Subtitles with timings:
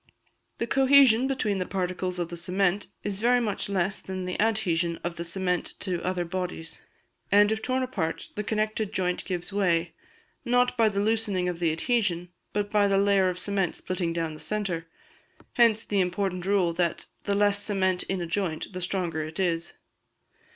[0.57, 4.99] The cohesion between the particles of the cement is very much less than the adhesion
[5.03, 6.81] of the cement to other bodies;
[7.31, 9.93] and if torn apart, the connected joint gives way,
[10.43, 14.33] not by the loosening of the adhesion, but by the layer of cement splitting down
[14.33, 14.87] the centre.
[15.53, 19.73] Hence the important rule that the less cement in a joint the stronger it is.